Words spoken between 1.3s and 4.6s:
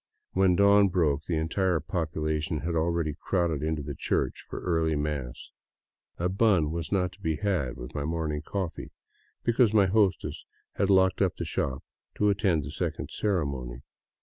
entire population had already crowded into the church for